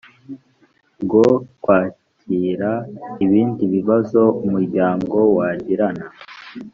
[1.03, 1.25] bwo
[1.63, 2.71] kwakira
[3.25, 6.05] ibindi bibazo umuryango wagirana